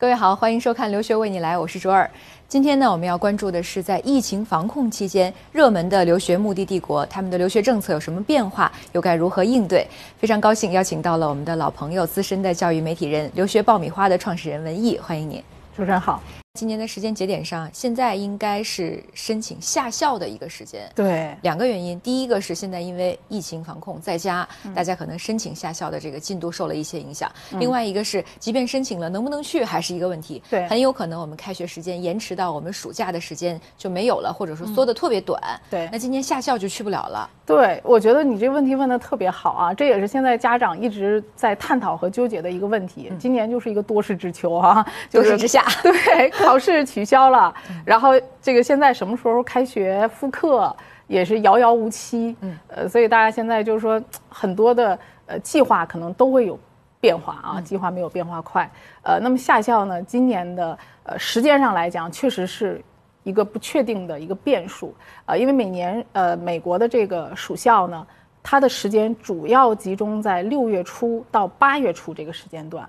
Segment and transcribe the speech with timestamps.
[0.00, 2.10] 各位好，欢迎收看《留学为你来》，我是卓尔。
[2.48, 9.86] 今天呢，我们要关注的是在疫情防控期间热门的留学目的地国，他们的留学政策有什么变化，又该如何应对？
[10.16, 15.36] 非常高兴邀请到了我们的老朋友、资深的教育媒体人、留学爆米花的创始人文艺，欢迎您，
[15.76, 16.22] 主持人好。
[16.54, 20.90] 今年的时间节点上，现在应该是申请下校的一个时间。
[20.96, 30.42] 对，两个原因，第一个是现在因为疫情防控在家，大家可能申请下校的这个进度受了一些影响；另外一个是，即便申请了，能不能去还是一个问题。
[30.50, 35.40] 对，很有可能我们开学时间延迟到我们暑假的时间就没有了，或者说缩的特别短。
[35.70, 37.30] 对，那今年下校就去不了了。
[37.46, 43.12] 对，我觉得你这个问题问的特别好啊，这也是现在家长一直在探讨和纠结的一个问题。
[43.20, 45.64] 今年就是一个多事之秋啊，多事之夏。
[45.82, 47.30] 对，考试取消。
[47.30, 47.54] 了，
[47.84, 48.10] 然后
[48.42, 50.74] 这个现在什么时候开学复课
[51.06, 56.58] 也是遥遥无期，嗯，呃，所以大家现在就是说很多的呃计划可能都会有
[57.00, 58.68] 变化啊，计划没有变化快，
[59.02, 62.82] 呃，那么下校呢，今年的呃时间上来讲，确实是
[63.22, 64.94] 一个不确定的一个变数，
[65.26, 68.06] 呃，因为每年呃美国的这个暑校呢，
[68.42, 72.88] 它的时间主要集中在六月初到八月初这个时间段。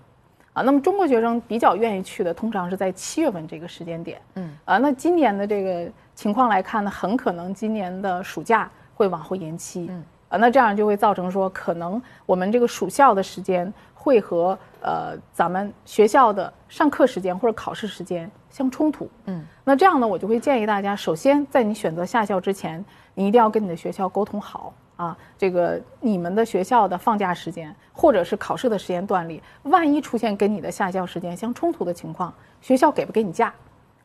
[0.53, 4.21] 啊，那么中国学生比较愿意去的，通常是在七月份这个时间点。
[4.35, 9.87] 嗯，啊，那今年的这个情况来看呢，很可能今年的暑假会往后延期。
[9.89, 19.09] 嗯，啊，那这样就会造成说，可能我们这个暑校的时间会和呃咱们学校的上课时间或者考试时间相冲突。
[19.27, 24.73] 嗯，那这样呢，我就会建议大家，首先在你选择下校之前，你一定要跟你的学校沟通好。
[25.01, 33.51] 啊，这个你们的学校的放假时间，或者是考试的时间段里，万一出现跟你的下校时间相冲突的情况，学校给不给你假？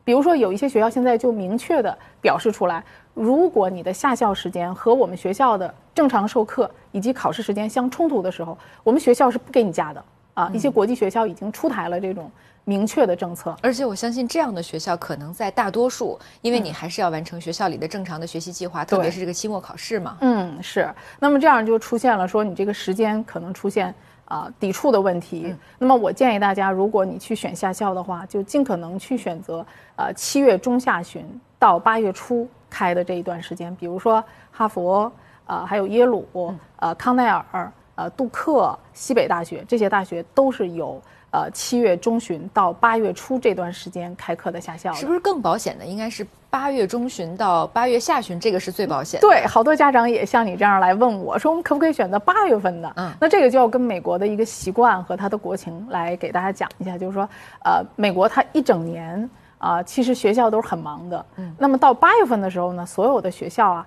[0.03, 10.03] 比如说，有一些学校现在就明确的表示出来，如果你的下校时间和我们学校的正常授课以及考试时间相冲突的时候，我们学校是不给你假的。
[10.33, 12.31] 啊，一些国际学校已经出台了这种
[12.67, 20.17] 明确的政策，而且我相信这样的学校可能在大多数，因为你还是要完成学校里的正常的学习计划，特别是这个期末考试嘛。
[20.19, 20.93] 嗯，是。
[21.17, 23.95] 那么这样就出现了说你这个时间可能出现
[24.25, 25.55] 啊抵触的问题。
[25.79, 31.25] 那么我建议大家，如果你去选下校的话，就尽可能去选择呃七月中下旬
[31.57, 35.09] 到八月初开的这一段时间，比如说哈佛
[35.45, 37.71] 啊，还有耶鲁，呃康奈尔。
[37.97, 41.01] 呃，杜克、西北大学这些大学都是有
[41.31, 45.85] 呃七月中旬到八月初这段时间开课的下校，是不是更保险的？
[45.85, 49.19] 应该是八月中旬到八月下旬，这个是最保险。
[49.19, 52.91] 对，好多家长也像你这样来问我说，我们可不可以选择八月份的？
[52.95, 57.27] 嗯，那这个就要跟美国的一个习惯和它的国情来给大家讲一下，就是说，
[57.63, 61.25] 呃，美国它一整年啊，其实学校都是很忙的。
[61.35, 63.85] 嗯，那么到八月份的时候呢，所有的学校啊。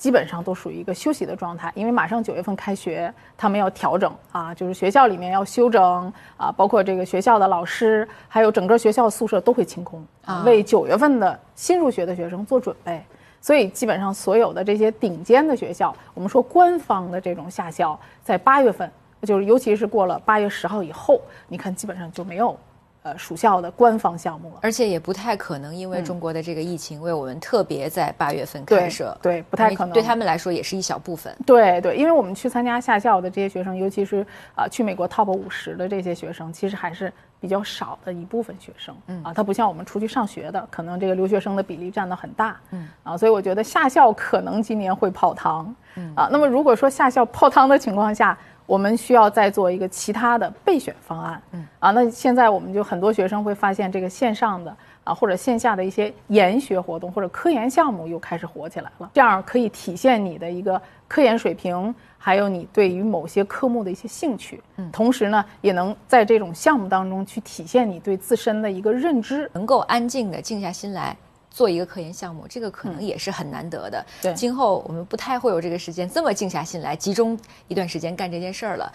[0.00, 12.98] 基本上都属于一个休息的状态，因为马上九月份开学，他们要调整啊，就是学校里面要休整啊，包括这个学校的老师，还有整个学校宿舍都会清空啊，为九月份的新入学的学生做准备。
[13.42, 18.90] 所以基本上所有的这些顶尖的学校，我们说官方的这种下校，在八月份，
[19.24, 22.58] 就是尤其是过了八月十号以后，你看基本上就没有。
[23.02, 29.94] 呃，属校的官方项目，而且也不太可能因为中国的这个疫情，为我们特别在八月份开设，对，不太可能。
[29.94, 31.34] 对他们来说，也是一小部分。
[31.46, 38.94] 对对，因为我们去参加下校的这些学生，尤其是啊，去美国 Top 五十的这些学生，其实还是比较少的一部分学生。
[39.06, 42.60] 嗯啊，他不像我们出去上学的，可能这个留学生的比例占的很大。
[42.70, 45.74] 嗯啊，所以我觉得下校可能今年会泡汤。
[45.96, 48.36] 嗯啊，那么如果说下校泡汤的情况下，
[48.70, 51.66] 我们需要再做一个其他的备选方案，嗯。
[51.80, 71.16] 啊，那现在我们就很多学生会发现这个线上的啊或者线下的一些研学活动或者科研项目又开始火起来了，这样可以体现你的一个科研水平，还有你对于某些科目的一些兴趣，嗯，同时呢也能在这种项目当中去体现你对自身的一个认知，能够安静的静下心来。
[71.50, 74.06] 做一个科研项目，这个可能也是很难得的。
[74.22, 77.38] 对，今后我们不太会有这个时间这么静下心来，集中
[77.68, 78.92] 一段时间干这件事儿了。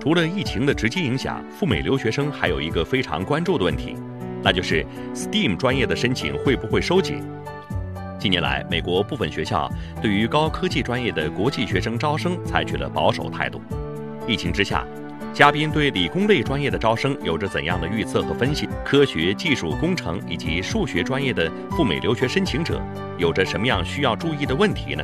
[0.00, 3.94] 除了疫情的直接影响，赴美留学生还有一个非常关注的问题，
[4.42, 4.84] 那就是
[5.14, 7.22] STEAM 专业的申请会不会收紧？
[8.18, 13.60] 近年来，美国部分学校对于高科技专业的国际学生招生采取了保守态度。
[14.26, 14.84] 疫情之下。
[15.32, 18.68] 嘉宾对理工类专业的招生有着怎样的预测和分析？
[18.84, 22.78] 科学技术工程以及数学专业的赴美留学申请者
[23.16, 25.02] 有着什么样需要注意的问题呢？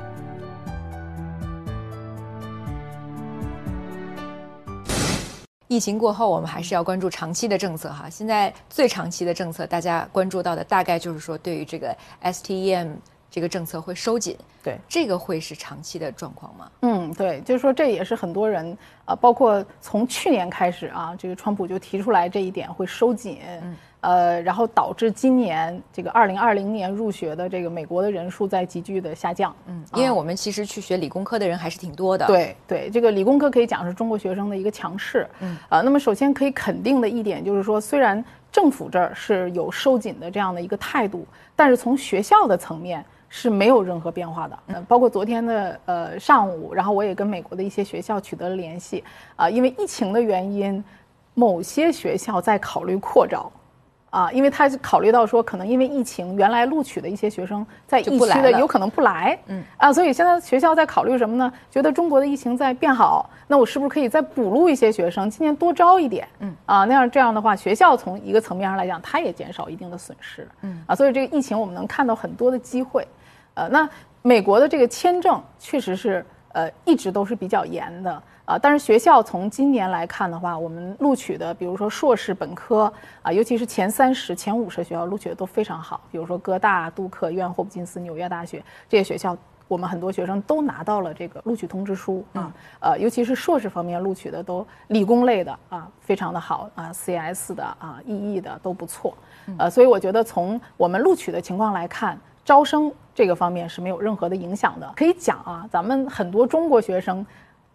[5.67, 8.07] 疫情过后，我们还是要关注长期的政策哈。
[8.11, 12.89] 现在最长期的政策，大家关注到的大概就是说，对于这个 STEM。
[13.31, 14.37] 这个政策会收紧。
[14.63, 16.71] 对，这个会是长期的状况吗？
[16.83, 23.39] 嗯，对，就是说这也是很多人啊，包括从去年开始啊，这个川普就提出来这一点会收紧。
[24.01, 29.53] 呃，然后导致今年这个二零二零年入学的这个美国的人数在急剧的下降。
[29.67, 32.25] 嗯，因为我们其实去学理工科的人还是挺多的。
[32.29, 35.29] 对对，这个理工科可以讲是中国学生的一个强势。
[35.41, 41.27] 嗯，啊，那么首先可以肯定的一点就是说，虽然政府这儿是有收紧的这样的一个态度，
[41.57, 44.59] 但是从学校的层面是没有任何变化的。
[44.69, 49.05] 嗯，包括昨天的呃上午，然后我也跟美国的一些学校取得了联系。
[49.37, 50.83] 啊，因为疫情的原因，
[51.35, 53.51] 某些学校在考虑扩招。
[54.11, 61.53] 啊，因为他考虑到说，可能因为疫情，原来录取的一些学生在疫区的有可能不来，嗯，啊，所以现在学校在考虑什么呢？
[61.71, 73.07] 觉得中国的疫情在变好，那我是不是可以再补录一些学生，今年多招一点，嗯，啊，那样这样的话，学校从一个层面上来讲，它也减少一定的损失，嗯，啊，所以这个疫情我们能看到很多的机会，
[73.59, 73.89] 呃，那
[74.23, 78.23] 美国的这个签证确实是呃一直都是比较严的。
[78.45, 82.91] 啊，但是学校从今年来看的话，我们录取的，比如说硕士、本科
[83.21, 86.01] 啊，尤其是前三十、前五十学校录取的都非常好。
[86.11, 92.51] 比如说哥大、杜克、约翰霍普金斯、纽约大学这些学校，我们很多学生都拿到了这个录取通知书啊。
[92.81, 99.13] 呃，尤其是硕士方面录取的都理工类的啊，非常的好啊，CS 的啊，EE 的都不错。
[99.59, 102.19] 呃，所以我觉得从我们录取的情况来看，
[102.49, 104.91] 招生这个方面是没有任何的影响的。
[104.97, 107.27] 可以讲啊，咱们很多中国学生。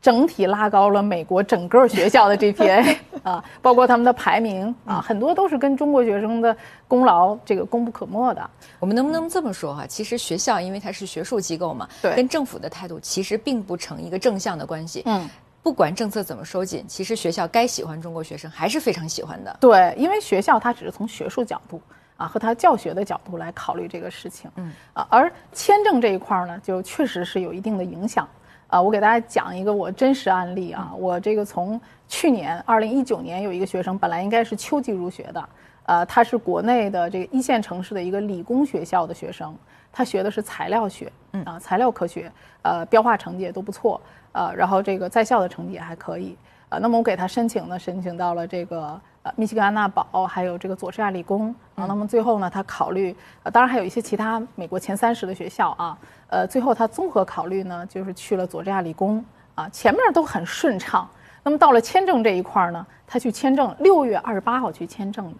[0.01, 6.53] 整体拉高了美国整个学校的 GPA 啊，包括他们的排名啊，很多都是跟中国学生的
[6.89, 8.49] 功劳这个功不可没的。
[8.79, 9.87] 我们能不能这么说哈？
[9.87, 15.03] 其实学校因为它是学术机构嘛，对，跟政府的态度其实并不成一个正向的关系。
[15.05, 15.25] 嗯，
[15.61, 19.55] 不管政策怎么收紧，其实学校该喜欢中国学生还是非常喜欢的。
[19.61, 21.81] 对，因为学校它只是从学术角度
[22.23, 24.49] 啊和他教学的角度来考虑这个事情。
[24.55, 28.27] 嗯啊，而签证这一块呢，就确实是有一定的影响。
[28.67, 35.49] 啊，我给大家讲一个我真实案例啊，我这个从去年二零一九年有一个学生，本来应该是秋季入学的，
[35.85, 39.55] 呃，他是国内的这个一线城市的一个理工学校的学生，
[39.91, 42.31] 他学的是材料学，嗯啊，材料科学，
[42.63, 46.35] 呃，标化成绩也都不错，呃，然后这个在校的成绩也还可以，
[46.69, 48.99] 呃，那么我给他申请呢，申请到了这个。
[49.23, 55.97] 呃，密西根安娜堡，还有这个佐治亚理工啊，那么最后呢，他考虑，呃，当然还有一些其他美国前三十的学校啊，
[56.27, 59.23] 呃，最后他综合考虑呢，就是去了佐治亚理工
[59.55, 61.07] 啊，前面都很顺畅。
[61.41, 65.37] 那么到了签证这一块呢，他去签证，六月二十八号去签证的，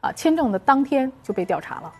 [0.00, 1.92] 啊，签证的当天就被调查了，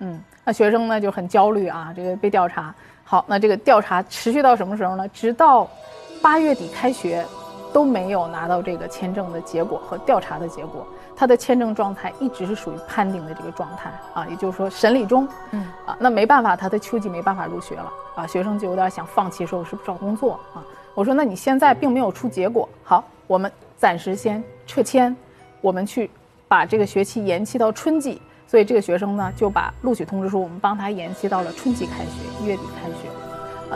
[0.00, 2.74] 嗯，那学生呢就很焦虑啊，这个被调查。
[3.02, 5.08] 好，那这个调查持续到什么时候呢？
[5.08, 5.66] 直到
[6.20, 7.26] 八月底开学。
[7.72, 10.86] 都没有拿到这个签证的结果和调查的结果，
[11.16, 20.62] 他的签证状态一直是属于判定的这个状态啊，也就是说审理中，嗯啊，那没办法，他的秋季没办法入学了啊，学生就有点想放弃，说我是不是找工作啊？
[20.94, 25.16] 我说那你现在并没有出结果，好，我们暂时先撤签，
[25.60, 26.10] 我们去
[26.46, 33.21] 把这个学期延期到春季，所以这个学生呢就把录取通知书我们帮他延期到了春季开学，一月底开学。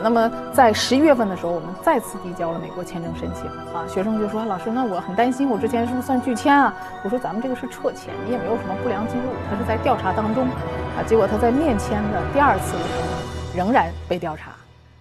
[0.01, 3.85] 那么在十一月份的时候，我们再次递交了美国签证申请啊。
[3.87, 6.73] 学生就说：“老师，那我很担心，我之前是不是算拒签啊？”
[7.03, 14.51] 我说：“咱们这个是撤签，你也没有什么不良记录，他是在调查当中啊。”结果他在面签的第二次的时候，仍然被调查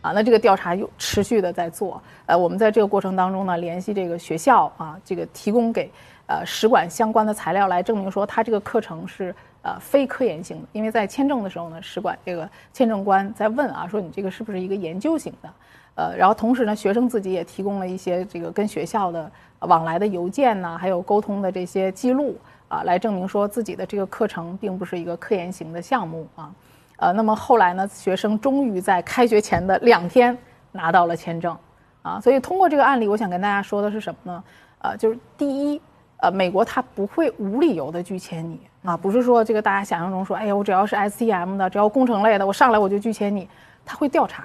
[0.00, 0.12] 啊。
[0.12, 2.02] 那这个调查又持续的在做。
[2.26, 5.90] 呃，我们在这个过程当中呢，联系这个学校啊，这个提供给
[6.26, 9.34] 呃使馆相关的材料来证明说他这个课程是。
[9.66, 15.50] 呃，非科研性的，因为在签证的时候呢，使馆这个签证官在问啊，说你这个是不是一个研究型的？
[15.96, 26.54] 呃，然后同时呢，学生自己也提供了一些这个跟学校的往来的邮件呐，还有沟通的这些记录啊，来证明说自己的这个课程并不是一个科研型的项目啊。
[26.98, 30.38] 呃，那么后来呢，学生终于在开学前的两天
[30.70, 31.58] 拿到了签证
[32.02, 32.20] 啊。
[32.20, 34.44] 所以通过这个案例，我想跟大家说的是什么呢？
[34.78, 35.80] 呃，就是第一。
[36.18, 43.48] 呃，美国它不会无理由的拒签你啊，不是说这个大家想象中说，哎呀，我只要是 STM 的，只要工程类的，我上来我就拒签你，
[43.84, 44.44] 他会调查，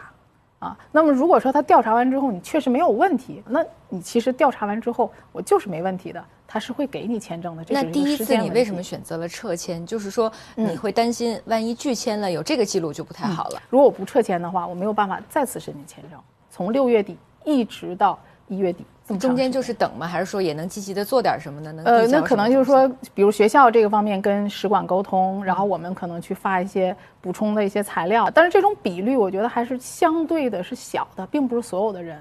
[0.60, 7.64] 啊，那么如果说他调查完之后你确实没有问题，那你其实调查完之后我就是没问题的，他是会给你签证的。
[7.70, 9.86] 那第一次你为什么选择了撤签？
[9.86, 13.62] 就是说你会担心万一拒签了有这个记录就不太好了。
[13.70, 18.86] 如果我不撤签的话，我没有办法再次申请签证，从六月底一直到一月底。
[19.20, 20.08] 中间就是等吗？
[20.08, 21.72] 还是说也能积极的做点什么呢？
[21.72, 28.30] 能呃，那可能就是说，比如学校这个方面跟使馆沟通，然后我们可能去发一些补充的一些材料。
[28.34, 32.20] 但是这种比率，我觉得还是相对的是小的，并不是所有的人。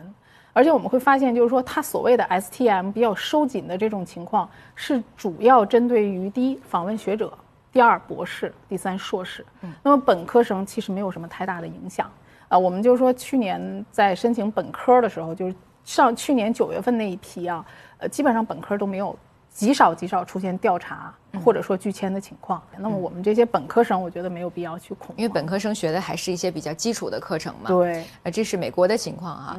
[0.52, 7.32] 而且我们会发现，就是说，它所谓的 STM 比较收紧的这种情况，是主要针对于第一访问学者
[7.72, 9.46] 第二博士，第三硕士。
[9.62, 12.10] 嗯，那么本科生其实没有什么太大的影响。
[12.48, 17.64] 啊，我们就说去年在申请本科的时候，就是上去年九月份那一批啊，
[17.98, 19.16] 呃，基本上本科都没有，
[19.48, 21.12] 极少极少出现调查
[21.44, 22.62] 或者说拒签的情况。
[22.78, 27.68] 那么我们这些本科生，我觉得没有必要去恐，因为本科生学的还是一些比较基础的课程嘛。
[27.68, 29.58] 对，呃，这是美国的情况啊。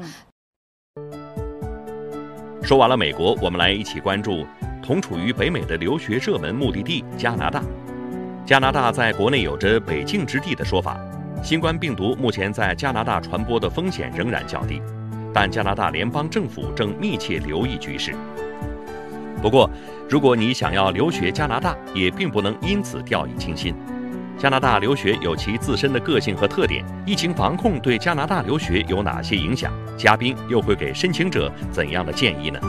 [2.63, 4.45] 说完了美国，我们来一起关注
[4.81, 7.61] 同处于北美的留学热门目的地加拿大。
[8.45, 10.97] 加拿大在国内有着“北境之地”的说法。
[11.43, 14.81] 新冠病毒目前在加拿大传播的风险仍然较低，
[15.33, 18.13] 但加拿大联邦政府正密切留意局势。
[19.41, 19.69] 不过，
[20.09, 23.73] 如果你想要留学加拿大，也并不能因此掉以轻心。
[24.37, 29.71] 加拿大留学有其自身的个性和特点，疫情防控对加拿大留学有哪些影响？
[29.97, 32.59] 嘉宾又会给申请者怎样的建议呢？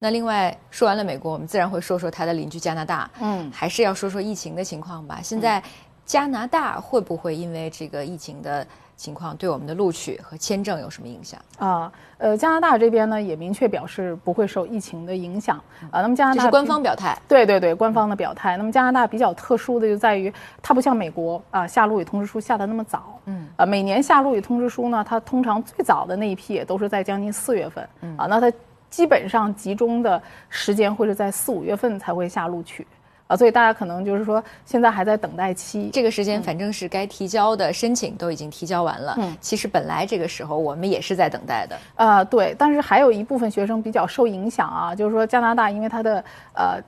[0.00, 3.10] 那另外说完了美国，我们自然会说说它的邻居加拿大。
[3.20, 5.18] 嗯，还是要说说疫情的情况吧。
[5.20, 5.60] 现在
[6.08, 11.38] 加拿大会不会因为这个疫情的情况，对我们的录取和签证有什么影响？
[11.58, 15.62] 啊，呃，加拿大这边呢也明确表示不会受疫情的影响。
[15.90, 17.14] 啊，那么加拿大这是官方表态。
[17.28, 18.56] 对对对，官方的表态。
[18.56, 23.20] 那么加拿大比较特殊的就在于，它不像美国啊下录取通知书下的那么早。
[23.26, 23.46] 嗯。
[23.56, 27.86] 啊，每年下录取通知书呢，它通常最早的那一批也都是在将近四月份。
[28.00, 28.16] 嗯。
[28.16, 28.50] 啊，那它。
[28.90, 32.86] 基本上集中的时间会是在四五月份才会下录取，
[33.28, 35.88] 啊，所以大家可能就是说现在还在等待期。
[35.92, 39.14] 这个时间反正是该提交的申请都已经提交完了。
[39.18, 41.78] 嗯，其实本来这个时候我们也是在等待的。
[41.94, 46.82] 啊，对，但是还有一部分学生比较受影响啊，就是说加拿大因为它的呃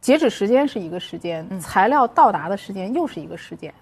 [0.00, 3.72] 截止时间是一个时间，材料到达的时间又是一个时间，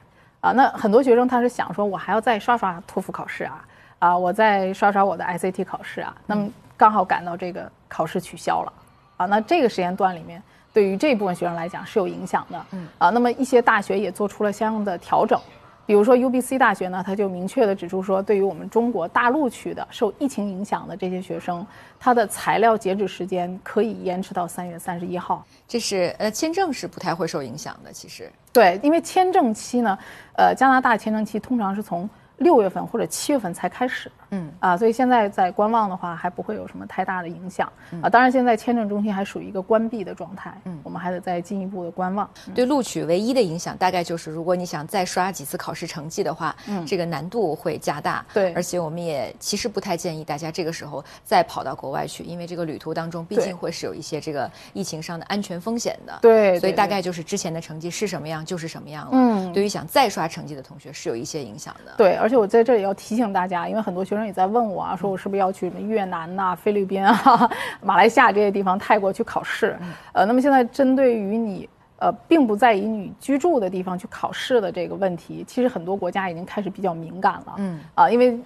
[0.41, 3.65] 啊，那很多学生他是想说我还要再刷刷托福考试啊，
[4.01, 6.49] 啊，我再刷刷我的 SAT 考试啊，那么。
[6.81, 8.73] 刚好赶到这个考试取消了，
[9.19, 15.41] 啊，那这个时间段里面，对于这部分学生来讲是有影响的，嗯，啊，那么一些大学也做出了相应的调整，
[15.87, 21.67] 比如说 UBC 大学呢，它就明确的指出说，对于我们中国大陆区的受疫情影响的这些学生，
[21.99, 28.31] 他的材料截止时间可以延迟到三月三十一号，这是呃签证是不太会受影响的，其实。
[28.53, 29.99] 对，因为签证期呢，
[30.37, 32.09] 呃，加拿大签证期通常是从。
[32.41, 37.71] 六月份或者七月份才开始，嗯啊，所以现在在观望的话，还不会有什么太大的影响
[38.01, 38.09] 啊。
[38.09, 42.29] 当然，现在签证中心还属于一个关闭的状态，嗯，我们还得再进一步的观望。
[42.55, 48.25] 对录取唯一的影响，大概就是如果你想再刷几次考试成绩的话，嗯，这个难度会加大。
[48.33, 56.19] 对，而且我们也其实不太建议大家这个时候再跑到国外去，因为这个旅途当中毕竟会是有一些这个疫情上的安全风险的。
[56.23, 59.11] 对，所以大概就是之前的成绩是什么样就是什么样了。
[59.13, 61.93] 嗯，对于想再刷成绩的同学是有一些影响的。
[61.99, 63.11] 对，而且我在这里要提。
[63.11, 67.51] 提醒大家，因为很多学生也在问我啊，说我是不是要去什么越南呐、菲律宾啊、
[67.83, 69.77] 马来西亚这些地方、泰国去考试？
[70.13, 77.55] 呃，那么现在针对于你呃，并不在以你居住的地方去考试的这个问题，其实很多国家已经开始比较敏感了。
[77.59, 78.41] 嗯啊，因为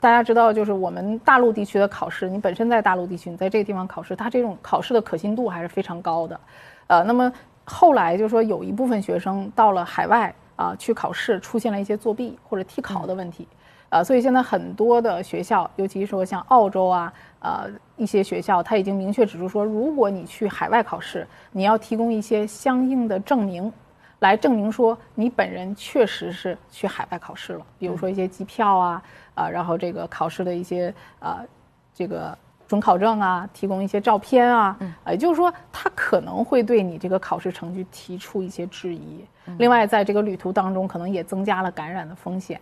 [0.00, 6.40] 大家知道，就是我们大陆地区的考试，你本身在大陆地区，你在这个地方考试，它这种考试的可信度还是非常高的。
[6.88, 7.32] 呃，那么
[7.64, 13.46] 后来就说有一部分学生到了海外啊去考试，出现了一些作弊或者替考的问题。
[13.96, 17.10] 啊，所以现在很多的学校，尤其说像澳洲啊，
[17.40, 23.72] 呃，一些学校，他已经明确指出说，如果你去海外考试，你要提供一些相应的证明，
[24.18, 29.02] 来证明说你本人确实是去海外考试了，比如说一些机票啊，
[29.34, 31.42] 啊，然后这个考试的一些啊，
[31.94, 32.36] 这个
[32.68, 39.24] 准考证啊，提供一些照片啊，啊，也就是说，他可能会对你这个考试成绩提出一些质疑。
[39.56, 42.60] 另外，在这个旅途当中，可能也增加了感染的风险。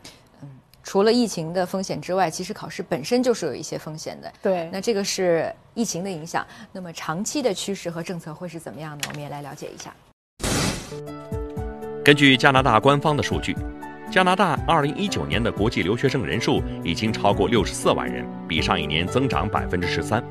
[0.84, 4.30] 除了疫情的风险之外，其实考试本身就是有一些风险的。
[4.42, 6.46] 对，那这个是疫情的影响。
[6.72, 9.04] 那么长期的趋势和政策会是怎么样呢？
[9.08, 9.94] 我们也来了解一下。
[12.04, 13.56] 根据加拿大官方的数据，
[14.10, 20.22] 加拿大2019年的国际留学生人数已经超过64万人，比上一年增长百分之十三。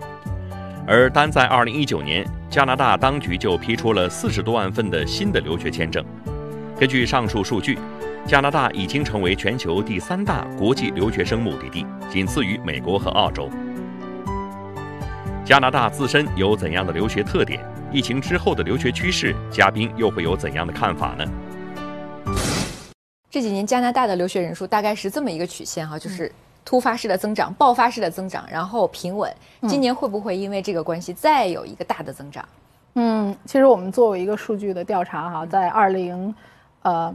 [0.85, 6.05] 而单在2019年，加拿大当局就批出了四十多万份的新的留学签证。
[6.79, 7.79] 根据上述数据。
[8.25, 13.49] 加拿大已经成为全球第三大国际留学生目的地，仅次于美国和澳洲。
[15.43, 17.59] 加拿大自身有怎样的留学特点？
[17.91, 21.25] 疫情之后的留学趋势，嘉宾又会有怎样的看法呢？
[23.29, 26.31] 这几年加拿大的留学人数大概是这么一个曲线哈，就是
[26.63, 29.29] 突发式的增长、爆发式的增长，然后平稳。
[29.67, 32.47] 今年会不会因为这个关系再有一个大的增长？
[32.95, 36.33] 嗯，其实我们作为一个数据的调查哈，在二零
[36.83, 37.13] 呃。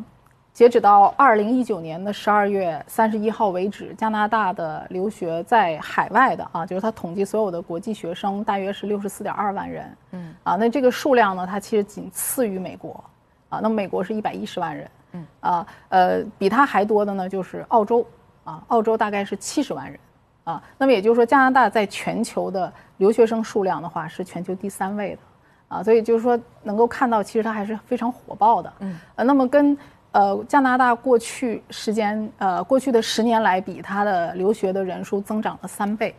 [0.59, 9.97] 截止到二零一九年的十二月三十一号为止，加拿大的留学在海外的啊，就是他统计所有的国际学生，大约是六十四点二万人。
[10.11, 13.05] 嗯，啊，那这个数量呢，它其实仅次于美国，
[13.49, 14.91] 啊，那么美国是一百一十万人。
[15.13, 18.05] 嗯，啊，呃，比它还多的呢就是澳洲，
[18.43, 19.97] 啊，澳洲大概是七十万人。
[20.43, 25.21] 啊，那么也就是说，加拿大在全球的留学生数量的话，是全球第三位的。
[25.69, 28.73] 啊，所以就是说，能够看到，其实它还是非常火爆的。
[28.81, 29.79] 嗯，呃，那么跟
[30.13, 36.15] 呃加拿大过去时间呃过去的十年来比，它的留学的人数增长了三倍。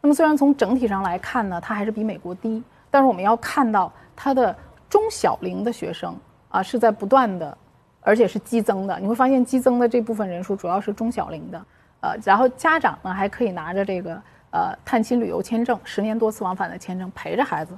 [0.00, 4.54] 那么虽然从整体上来看呢，它还是比美国低，但是我们要看到它的
[4.88, 6.16] 中小龄的学生
[6.48, 7.56] 啊是在不断的，
[8.00, 8.98] 而且是激增的。
[8.98, 11.64] 你会发现激增的这部分人数主要是中小龄的，
[12.00, 14.20] 呃，然后家长呢还可以拿着这个
[14.50, 17.76] 呃探亲旅游签证、十年多次往返的签证陪着孩子。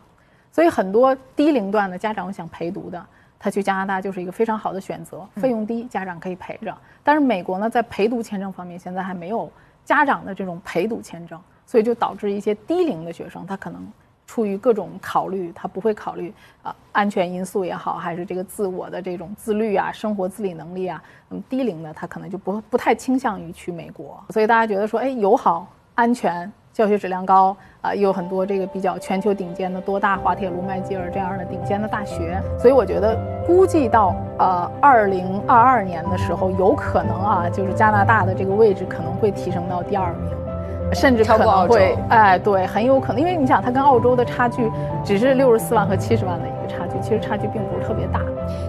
[0.50, 3.04] 所以很多低龄段的家长想陪读的，
[3.44, 6.74] 他去加拿大就是一个非常好的选择，费用低，家长可以陪着。
[7.02, 9.52] 但是美国呢，在陪读签证方面，现在还没有
[9.84, 13.86] 家长的这种陪读签证，所以就导致一些低龄的学生，他可能
[14.26, 16.32] 出于各种考虑，他不会考虑
[16.62, 24.24] 啊安全因素也好，还是这个自我的这种自律啊、生活自理能力啊，那么低龄的他可能就不不太倾向于去美国。
[24.30, 26.50] 所以大家觉得说，哎，友好、安全。
[26.74, 33.16] 教学质量高啊，也有很多这个比较全球顶尖的多大、滑铁卢、麦吉尔这样的顶尖的大学，所以我觉得
[33.46, 44.68] 估计到呃二零二二年的时候，有可能啊，就是加拿大的这个位置可能会提升到第二名，甚至可能会哎对，很有可能，因为你想，它跟澳洲的差距
[45.04, 48.18] 只是六十四万和七十万的一个差距，其实差距并不是特别大。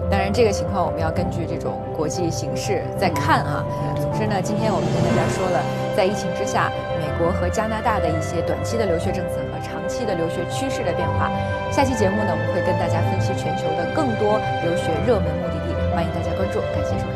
[0.08, 3.64] 当然，这个情况我们要根据这种国际形势再看啊。
[3.96, 5.60] 总之呢，今天我们跟大家说了，
[5.96, 6.70] 在疫情之下。
[7.18, 11.30] 国和加拿大的一些短期的留学政策和长期的留学趋势的变化。
[11.70, 16.60] 下期节目呢，我们会跟大家分析全球的更多留学热门目的地，欢迎大家关注。
[16.72, 17.15] 感谢收看，